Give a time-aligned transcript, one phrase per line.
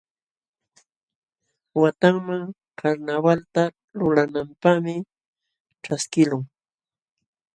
[1.81, 2.43] Watanman
[2.79, 3.63] karnawalta
[3.97, 4.93] lulananpaqmi
[5.83, 6.43] ćhaskiqlun.